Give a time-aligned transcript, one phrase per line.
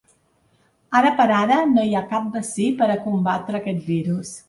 [0.99, 4.39] Ara per ara, no hi ha cap vaccí per a combatre aquest virus.